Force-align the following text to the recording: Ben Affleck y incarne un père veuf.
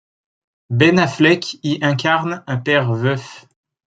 Ben 0.71 0.97
Affleck 0.97 1.59
y 1.61 1.77
incarne 1.83 2.43
un 2.47 2.57
père 2.57 2.91
veuf. 2.91 3.45